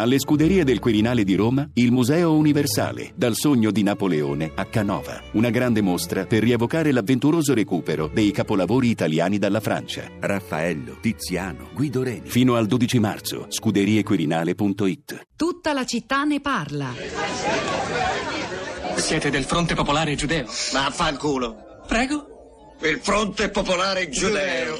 [0.00, 5.20] Alle scuderie del Quirinale di Roma, il Museo Universale, dal sogno di Napoleone a Canova.
[5.32, 10.04] Una grande mostra per rievocare l'avventuroso recupero dei capolavori italiani dalla Francia.
[10.20, 12.28] Raffaello, Tiziano, Guido Reni.
[12.28, 15.26] Fino al 12 marzo, scuderiequirinale.it.
[15.34, 16.94] Tutta la città ne parla.
[18.94, 20.46] Siete del Fronte Popolare Giudeo?
[20.74, 21.56] Ma fa il culo.
[21.88, 22.37] Prego?
[22.80, 24.78] Il Fronte Popolare Giudeo.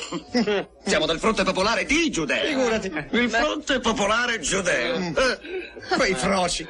[0.85, 2.47] Siamo del Fronte Popolare di Giudeo.
[2.47, 2.93] Figurati.
[3.11, 4.97] Il Fronte Popolare Giudeo.
[4.97, 6.67] Eh, Quei froci.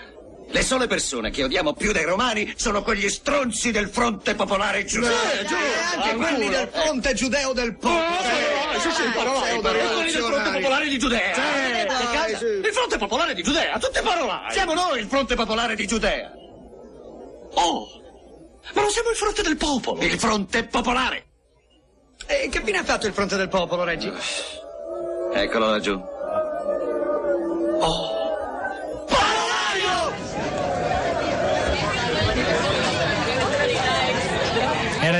[0.51, 5.11] Le sole persone che odiamo più dei romani sono quegli stronzi del Fronte Popolare Giudeo.
[5.11, 5.45] E
[5.95, 8.01] anche quelli del fronte giudeo del popolo.
[8.01, 9.95] Eh, sì, sì, parolai, parolai.
[9.95, 11.35] Quelli del Fronte Popolare di Giudea.
[11.35, 11.41] Sì,
[12.13, 12.45] dai, sì.
[12.45, 14.51] Il Fronte Popolare di Giudea, tutte parolai.
[14.53, 16.33] Siamo noi il Fronte Popolare di Giudea.
[17.53, 17.87] Oh,
[18.73, 20.01] ma non siamo il Fronte del Popolo.
[20.01, 21.27] Il Fronte Popolare.
[22.31, 24.13] E che fine ha fatto il fronte del popolo, Reggi?
[25.33, 25.99] Eccolo laggiù.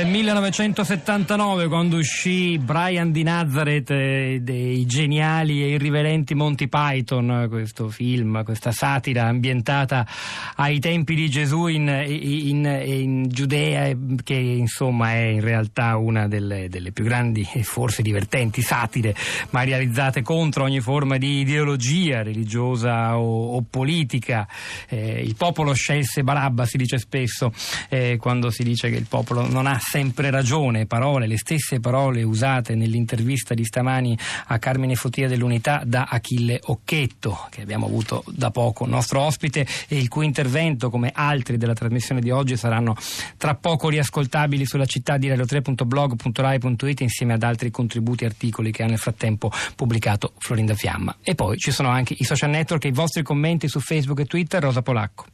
[0.09, 8.43] 1979 quando uscì Brian di Nazareth eh, dei geniali e irriverenti Monty Python, questo film,
[8.43, 10.07] questa satira ambientata
[10.55, 16.69] ai tempi di Gesù in, in- in Giudea, che insomma è in realtà una delle,
[16.69, 19.15] delle più grandi e forse divertenti satire,
[19.51, 24.47] ma realizzate contro ogni forma di ideologia religiosa o, o politica.
[24.87, 27.53] Eh, il popolo scelse Barabba, si dice spesso,
[27.89, 32.23] eh, quando si dice che il popolo non ha sempre ragione, parole, le stesse parole
[32.23, 38.49] usate nell'intervista di stamani a Carmine Fotia dell'Unità da Achille Occhetto, che abbiamo avuto da
[38.49, 42.95] poco nostro ospite e il cui intervento, come altri della trasmissione di oggi, saranno
[43.35, 48.87] tra poco riascoltabili sulla città di radio3.blog.rai.it insieme ad altri contributi e articoli che ha
[48.87, 51.17] nel frattempo pubblicato Florinda Fiamma.
[51.21, 54.25] E poi ci sono anche i social network e i vostri commenti su Facebook e
[54.25, 55.25] Twitter, Rosa Polacco.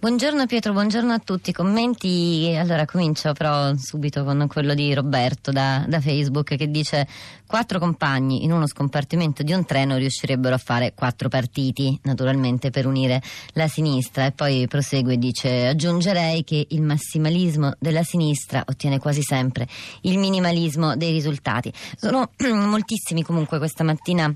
[0.00, 1.50] Buongiorno Pietro, buongiorno a tutti.
[1.50, 7.04] Commenti, allora comincio però subito con quello di Roberto da, da Facebook che dice
[7.48, 12.86] quattro compagni in uno scompartimento di un treno riuscirebbero a fare quattro partiti, naturalmente per
[12.86, 13.20] unire
[13.54, 19.22] la sinistra e poi prosegue e dice aggiungerei che il massimalismo della sinistra ottiene quasi
[19.22, 19.66] sempre
[20.02, 21.72] il minimalismo dei risultati.
[21.96, 24.32] Sono moltissimi comunque questa mattina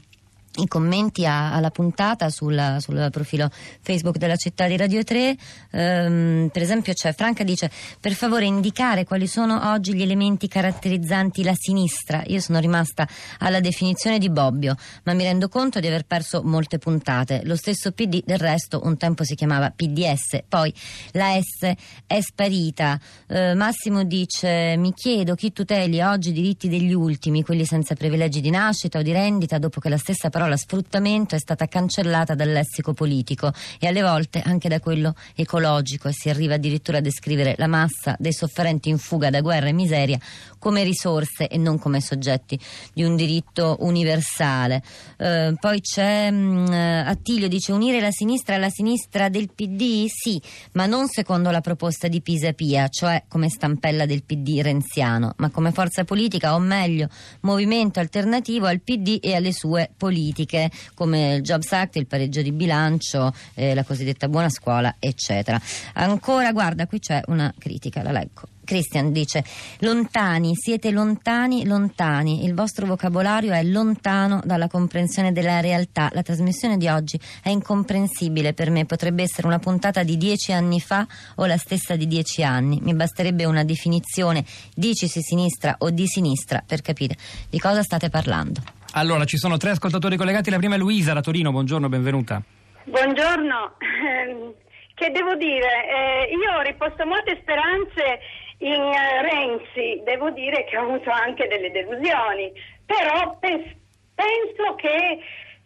[0.57, 5.37] i commenti a- alla puntata sul, sul profilo Facebook della città di Radio 3
[5.73, 7.71] Ehm, per esempio c'è Franca dice
[8.01, 12.23] per favore indicare quali sono oggi gli elementi caratterizzanti la sinistra.
[12.27, 13.09] Io sono rimasta
[13.39, 17.43] alla definizione di Bobbio ma mi rendo conto di aver perso molte puntate.
[17.45, 20.73] Lo stesso PD del resto un tempo si chiamava PDS poi
[21.13, 21.73] la S
[22.07, 23.01] è sparita.
[23.29, 28.41] Eh, Massimo dice mi chiedo chi tuteli oggi i diritti degli ultimi quelli senza privilegi
[28.41, 32.51] di nascita o di rendita dopo che la stessa parola sfruttamento è stata cancellata dal
[32.51, 36.09] lessico politico e alle volte anche da quello ecologico.
[36.09, 39.73] E si arriva addirittura a descrivere la massa dei sofferenti in fuga da guerra e
[39.73, 40.19] miseria
[40.63, 42.57] come risorse e non come soggetti
[42.95, 44.81] di un diritto universale.
[45.17, 50.07] Eh, poi c'è mh, Attilio dice unire la sinistra alla sinistra del PD?
[50.07, 50.41] Sì,
[50.75, 55.73] ma non secondo la proposta di Pisapia, cioè come stampella del PD renziano, ma come
[55.73, 57.09] forza politica o meglio
[57.41, 62.53] movimento alternativo al PD e alle sue politiche come il Jobs Act, il pareggio di
[62.53, 65.61] bilancio, eh, la cosiddetta buona scuola, eccetera.
[65.95, 68.43] Ancora, guarda, qui c'è una critica, la leggo.
[68.73, 69.45] Christian dice
[69.81, 76.09] lontani, siete lontani, lontani, il vostro vocabolario è lontano dalla comprensione della realtà.
[76.13, 80.81] La trasmissione di oggi è incomprensibile per me, potrebbe essere una puntata di dieci anni
[80.81, 81.07] fa
[81.37, 82.79] o la stessa di dieci anni.
[82.81, 84.43] Mi basterebbe una definizione,
[84.75, 87.15] dicisi sinistra o di sinistra, per capire
[87.51, 88.63] di cosa state parlando.
[88.93, 90.49] Allora, ci sono tre ascoltatori collegati.
[90.49, 91.51] La prima è Luisa da Torino.
[91.51, 92.43] Buongiorno, benvenuta.
[92.85, 93.77] Buongiorno,
[94.95, 95.69] che devo dire?
[95.85, 101.49] Eh, io ho riposto molte speranze in eh, Renzi, devo dire che ho avuto anche
[101.49, 102.53] delle delusioni,
[102.87, 103.75] però pens-
[104.15, 105.19] penso che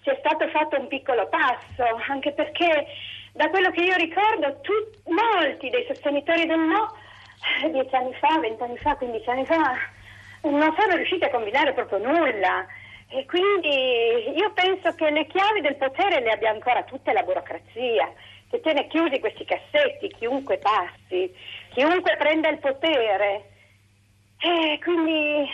[0.03, 2.87] sia stato fatto un piccolo passo, anche perché
[3.33, 6.95] da quello che io ricordo tut- molti dei sostenitori del no,
[7.63, 9.77] eh, dieci anni fa, vent'anni fa, quindici anni fa,
[10.43, 12.67] non sono riusciti a combinare proprio nulla.
[13.09, 18.13] E quindi io penso che le chiavi del potere le abbia ancora tutte la burocrazia,
[18.51, 21.33] che tiene chiusi questi cassetti, chiunque passi,
[21.77, 23.51] chiunque prenda il potere.
[24.41, 25.47] E quindi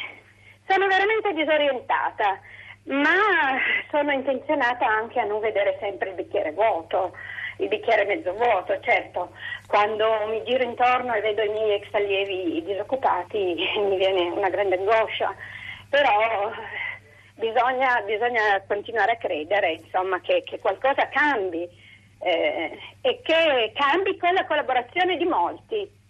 [0.69, 2.39] sono veramente disorientata,
[2.85, 3.59] ma
[3.91, 7.17] sono intenzionata anche a non vedere sempre il bicchiere vuoto,
[7.59, 9.33] il bicchiere mezzo vuoto, certo.
[9.67, 14.77] Quando mi giro intorno e vedo i miei ex allievi disoccupati mi viene una grande
[14.77, 15.35] angoscia,
[15.91, 16.53] però
[17.35, 21.69] bisogna, bisogna continuare a credere insomma, che, che qualcosa cambi
[22.21, 26.01] eh, e che cambi con la collaborazione di molti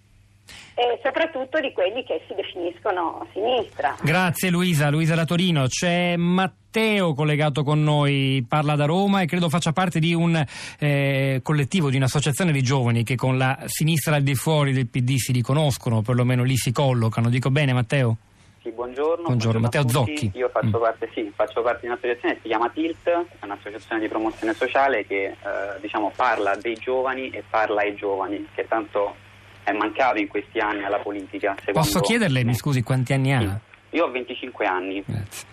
[0.75, 3.97] e soprattutto di quelli che si definiscono sinistra.
[4.03, 5.67] Grazie Luisa, Luisa da Torino.
[5.67, 10.43] C'è Matteo collegato con noi, parla da Roma e credo faccia parte di un
[10.79, 15.17] eh, collettivo, di un'associazione di giovani che con la sinistra al di fuori del PD
[15.17, 17.29] si riconoscono, perlomeno lì si collocano.
[17.29, 18.17] Dico bene Matteo?
[18.63, 19.25] Sì, buongiorno.
[19.25, 20.17] Buongiorno, Matteo Zocchi.
[20.17, 20.39] Zocchi.
[20.39, 20.81] Io faccio, Mm.
[20.83, 25.05] parte, sì, faccio parte di un'associazione che si chiama TILT, è un'associazione di promozione sociale
[25.05, 25.37] che eh,
[25.81, 29.17] diciamo, parla dei giovani e parla ai giovani, che tanto
[29.65, 31.55] è mancato in questi anni alla politica.
[31.59, 33.61] secondo Posso chiederle, mi scusi, quanti anni ha?
[33.91, 35.03] Io ho 25 anni.
[35.07, 35.47] Grazie.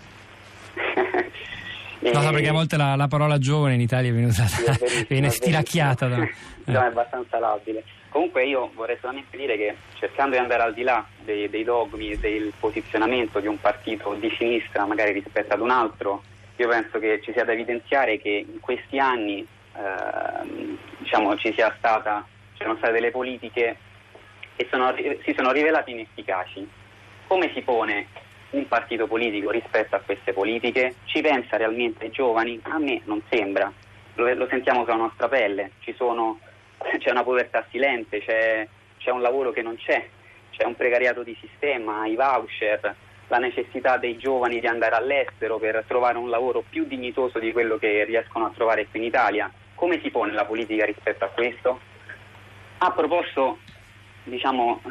[0.74, 1.28] E-
[2.02, 4.72] No, so, perché a volte la, la parola giovane in Italia viene usata, Sì, è
[4.72, 6.08] verissimo, viene è stiracchiata.
[6.08, 6.16] Da.
[6.70, 7.84] No, è abbastanza labile.
[8.10, 12.12] Comunque io vorrei solamente dire che cercando di andare al di là dei, dei dogmi
[12.12, 16.24] e del posizionamento di un partito di sinistra magari rispetto ad un altro,
[16.56, 19.46] io penso che ci sia da evidenziare che in questi anni
[19.76, 23.78] ehm, diciamo, ci sia stata, ci sono state delle politiche
[24.60, 26.68] che sono- si sono rivelate inefficaci.
[27.28, 28.08] Come si pone
[28.50, 30.96] un partito politico rispetto a queste politiche?
[31.06, 32.60] Ci pensa realmente ai giovani?
[32.64, 33.72] A me non sembra,
[34.16, 36.40] lo, lo sentiamo sulla nostra pelle, sono-
[37.00, 38.68] c'è una povertà silente, c'è,
[38.98, 40.06] c'è un lavoro che non c'è,
[40.52, 42.96] c'è un precariato di sistema, i voucher,
[43.28, 47.78] la necessità dei giovani di andare all'estero per trovare un lavoro più dignitoso di quello
[47.78, 49.50] che riescono a trovare qui in Italia.
[49.76, 51.80] Come si pone la politica rispetto a questo?
[52.80, 53.60] Ha proposto
[54.30, 54.82] diciamo,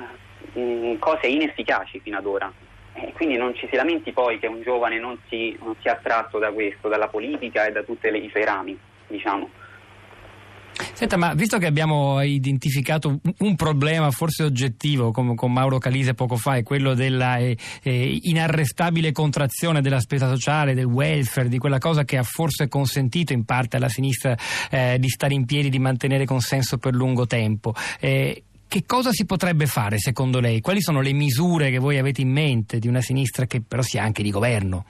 [0.55, 2.53] eh, mh, cose inefficaci fino ad ora.
[2.95, 6.39] E quindi non ci si lamenti poi che un giovane non, si, non sia attratto
[6.39, 8.77] da questo, dalla politica e da tutti i suoi rami,
[9.07, 9.49] diciamo.
[10.93, 16.15] Senta, ma visto che abbiamo identificato un- un problema forse oggettivo, come con Mauro Calise
[16.15, 21.59] poco fa, è quello della eh, eh, inarrestabile contrazione della spesa sociale, del welfare, di
[21.59, 24.37] quella cosa che ha forse consentito in parte alla sinistra
[24.71, 27.75] eh, di stare in piedi, di mantenere consenso per lungo tempo.
[28.01, 30.61] Eh, che cosa si potrebbe fare secondo lei?
[30.61, 34.03] Quali sono le misure che voi avete in mente di una sinistra che però sia
[34.03, 34.85] anche di governo?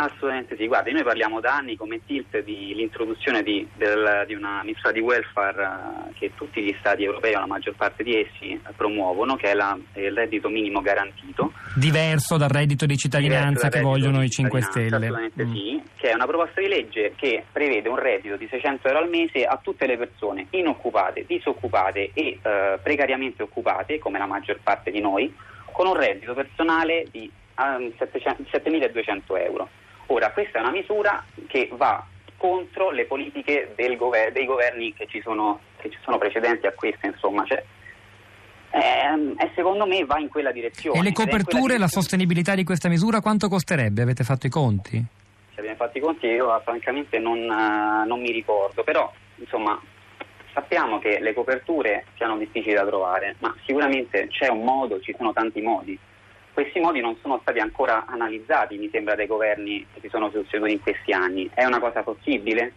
[0.00, 4.62] Assolutamente sì, guardi, noi parliamo da anni come TILT di l'introduzione di, del- di una
[4.62, 8.60] misura di welfare eh, che tutti gli stati europei, o la maggior parte di essi,
[8.76, 11.52] promuovono, che è la- il reddito minimo garantito.
[11.74, 15.06] Diverso dal reddito di cittadinanza che vogliono i 5 cittadinanza, Stelle.
[15.08, 15.52] Assolutamente Mm.
[15.52, 19.08] sì, che è una proposta di legge che prevede un reddito di 600 euro al
[19.08, 24.92] mese a tutte le persone inoccupate, disoccupate e eh, precariamente occupate, come la maggior parte
[24.92, 25.34] di noi,
[25.72, 27.28] con un reddito personale di
[27.58, 29.68] ehm, 700 7.200 euro.
[30.08, 32.04] Ora, questa è una misura che va
[32.36, 37.08] contro le politiche gover- dei governi che ci, sono, che ci sono precedenti a queste,
[37.08, 37.62] insomma, cioè,
[38.70, 40.98] ehm, e secondo me va in quella direzione.
[40.98, 44.02] E le coperture, la direzione- sostenibilità di questa misura quanto costerebbe?
[44.02, 45.06] Avete fatto i conti?
[45.58, 49.80] se abbiamo fatto i conti io ah, francamente non, eh, non mi ricordo, però insomma
[50.52, 55.32] sappiamo che le coperture siano difficili da trovare, ma sicuramente c'è un modo, ci sono
[55.32, 55.98] tanti modi.
[56.58, 60.72] Questi modi non sono stati ancora analizzati, mi sembra, dai governi che si sono succeduti
[60.72, 61.48] in questi anni.
[61.54, 62.72] È una cosa possibile?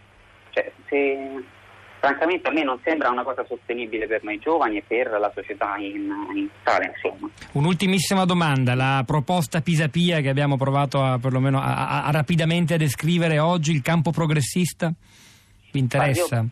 [0.51, 1.44] Cioè, se-
[1.98, 5.78] francamente a me non sembra una cosa sostenibile per noi giovani e per la società
[5.78, 7.28] in, in totale, insomma.
[7.54, 13.39] Un'ultimissima domanda, la proposta Pisapia che abbiamo provato a, perlomeno a- a rapidamente a descrivere
[13.39, 14.94] oggi, il campo progressista?
[15.72, 16.36] Vi interessa?
[16.36, 16.48] Io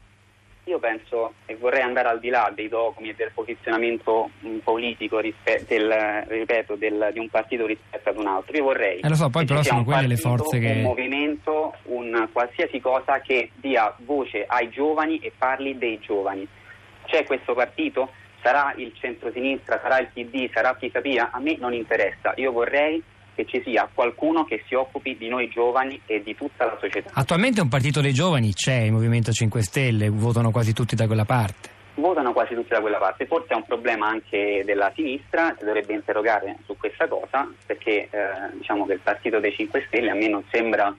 [0.78, 5.66] penso e vorrei andare al di là dei dogmi e del posizionamento mh, politico rispe-
[5.68, 8.56] del, ripeto, del- di un partito rispetto ad un altro.
[8.56, 11.74] Io vorrei Eh, lo so, poi però sono quelle le partito, forze che- un movimento,
[11.86, 16.48] un qualsiasi cosa che dia voce ai giovani e parli dei giovani.
[17.06, 18.12] C'è questo partito?
[18.44, 21.30] Sarà il centrosinistra, sarà il PD, sarà Pisapia?
[21.32, 22.34] A me non interessa.
[22.36, 23.02] Io vorrei
[23.40, 27.12] che ci sia qualcuno che si occupi di noi giovani e di tutta la società.
[27.14, 31.24] Attualmente un partito dei giovani c'è, il Movimento 5 Stelle, votano quasi tutti da quella
[31.24, 31.70] parte.
[31.96, 33.26] votano quasi tutti da quella parte.
[33.28, 38.58] Forse è un problema anche della sinistra, si dovrebbe interrogare su questa cosa, perché eh,
[38.58, 40.94] diciamo che il partito dei 5 Stelle a me non sembra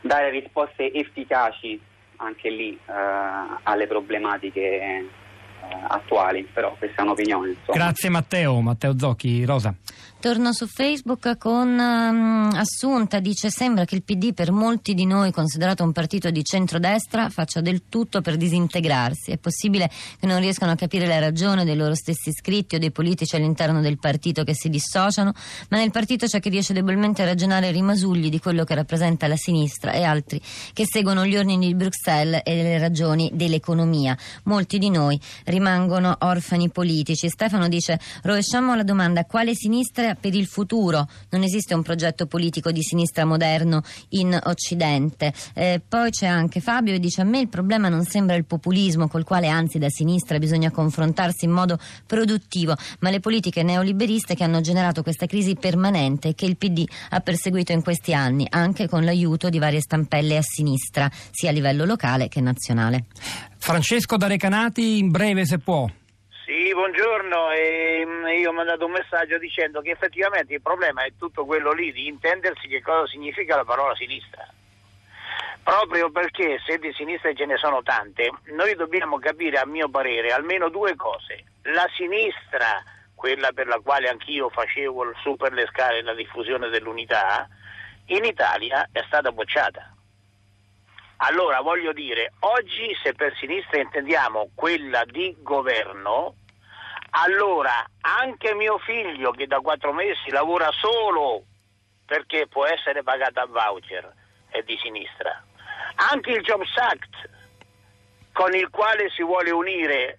[0.00, 1.80] dare risposte efficaci
[2.16, 2.92] anche lì eh,
[3.62, 5.06] alle problematiche eh,
[5.88, 7.48] attuali, però questa è un'opinione.
[7.48, 7.76] Insomma.
[7.78, 9.74] Grazie Matteo, Matteo Zocchi, Rosa.
[10.18, 15.30] Torno su Facebook con ehm, Assunta, dice sembra che il PD per molti di noi
[15.30, 19.32] considerato un partito di centrodestra faccia del tutto per disintegrarsi.
[19.32, 22.90] È possibile che non riescano a capire la ragione dei loro stessi iscritti o dei
[22.90, 25.34] politici all'interno del partito che si dissociano,
[25.68, 29.36] ma nel partito c'è chi riesce debolmente a ragionare rimasugli di quello che rappresenta la
[29.36, 30.40] sinistra e altri
[30.72, 34.16] che seguono gli ordini di Bruxelles e le ragioni dell'economia.
[34.44, 37.28] Molti di noi rimangono orfani politici.
[37.28, 41.08] Stefano dice rovesciamo la domanda quale sinistra per il futuro?
[41.30, 45.32] Non esiste un progetto politico di sinistra moderno in Occidente.
[45.54, 49.08] Eh, poi c'è anche Fabio che dice a me il problema non sembra il populismo
[49.08, 54.44] col quale anzi da sinistra bisogna confrontarsi in modo produttivo, ma le politiche neoliberiste che
[54.44, 59.04] hanno generato questa crisi permanente che il PD ha perseguito in questi anni, anche con
[59.04, 63.06] l'aiuto di varie stampelle a sinistra, sia a livello locale che nazionale.
[63.58, 65.88] Francesco da Recanati, in breve se può.
[66.46, 67.50] Sì, buongiorno.
[67.50, 68.06] E
[68.38, 72.06] io ho mandato un messaggio dicendo che effettivamente il problema è tutto quello lì di
[72.06, 74.46] intendersi che cosa significa la parola sinistra.
[75.64, 80.30] Proprio perché se di sinistra ce ne sono tante, noi dobbiamo capire, a mio parere,
[80.30, 81.42] almeno due cose.
[81.62, 82.80] La sinistra,
[83.16, 87.48] quella per la quale anch'io facevo su per le scale la diffusione dell'unità,
[88.06, 89.95] in Italia è stata bocciata.
[91.18, 96.34] Allora voglio dire, oggi se per sinistra intendiamo quella di governo,
[97.10, 101.44] allora anche mio figlio che da quattro mesi lavora solo
[102.04, 104.12] perché può essere pagato a voucher
[104.48, 105.42] è di sinistra.
[106.12, 107.30] Anche il Jobs Act
[108.32, 110.18] con il quale si vuole unire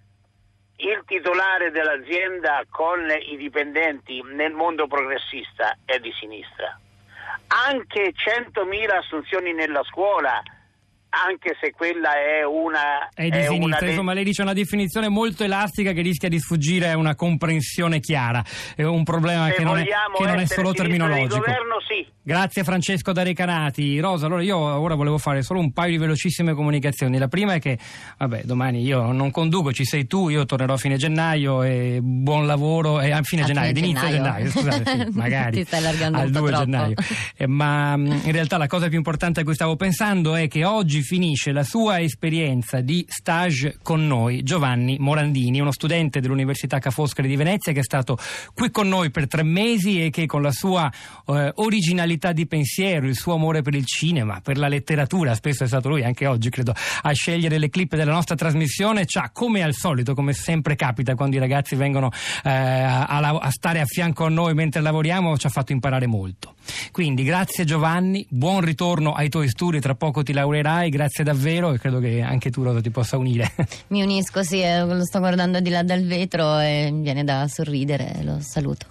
[0.78, 6.80] il titolare dell'azienda con i dipendenti nel mondo progressista è di sinistra.
[7.68, 10.42] Anche 100.000 assunzioni nella scuola
[11.10, 13.10] anche se quella è una...
[13.14, 13.90] È di è sinistra, una...
[13.90, 18.44] insomma lei dice una definizione molto elastica che rischia di sfuggire a una comprensione chiara,
[18.76, 21.38] è un problema che non, è, che non è solo terminologico.
[21.40, 22.06] Governo, sì.
[22.22, 24.00] Grazie Francesco da Recanati.
[24.00, 27.18] Rosa, allora io ora volevo fare solo un paio di velocissime comunicazioni.
[27.18, 27.78] La prima è che,
[28.18, 32.46] vabbè, domani io non conduco, ci sei tu, io tornerò a fine gennaio e buon
[32.46, 34.50] lavoro, eh, a fine A gennaio, fine inizio gennaio, gennaio.
[34.50, 36.64] scusate, sì, magari Ti stai allargando al un po' 2 troppo.
[36.66, 36.96] gennaio.
[37.38, 40.66] Eh, ma mh, in realtà la cosa più importante a cui stavo pensando è che
[40.66, 46.92] oggi finisce la sua esperienza di stage con noi Giovanni Morandini, uno studente dell'Università Ca'
[46.92, 48.18] Foscari di Venezia che è stato
[48.54, 50.92] qui con noi per tre mesi e che con la sua
[51.26, 55.68] eh, originalità di pensiero, il suo amore per il cinema, per la letteratura, spesso è
[55.68, 59.64] stato lui anche oggi credo a scegliere le clip della nostra trasmissione, ci ha come
[59.64, 62.12] al solito, come sempre capita quando i ragazzi vengono
[62.44, 66.08] eh, a, a- a stare a fianco a noi mentre lavoriamo, ci ha fatto imparare
[66.08, 66.56] molto.
[66.92, 71.80] Quindi grazie Giovanni, buon ritorno ai tuoi studi, tra poco ti laureerai, grazie davvero e
[71.80, 73.52] credo che anche tu Rosa ti possa unire.
[73.88, 78.20] Mi unisco, sì, eh, lo sto guardando di là dal vetro e viene da sorridere,
[78.24, 78.86] lo saluto.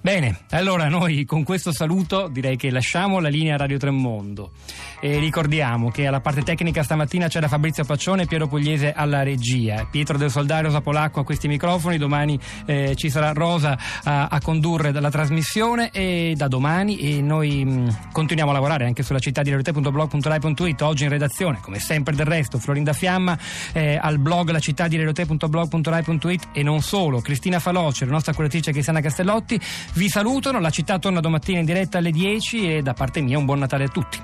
[0.00, 4.52] Bene, allora noi con questo saluto direi che lasciamo la linea Radio Tremondo
[5.00, 9.88] e ricordiamo che alla parte tecnica stamattina c'era Fabrizio Paccione e Piero Pugliese alla regia,
[9.90, 14.40] Pietro del Soldario, Rosa Polacco a questi microfoni, domani eh, ci sarà Rosa a, a
[14.40, 19.42] condurre la trasmissione e da domani e noi mh, continuiamo a lavorare anche sulla città
[19.42, 23.36] di realtà.blog.rai.it, oggi in redazione come sempre del resto Florinda Fiamma
[23.72, 28.70] eh, al blog la città di realtà.blog.rai.it e non solo, Cristina Faloce, la nostra curatrice
[28.70, 29.60] Cristiana Castellotti
[29.94, 33.44] vi salutano, la città torna domattina in diretta alle 10 e da parte mia un
[33.44, 34.18] buon Natale a tutti.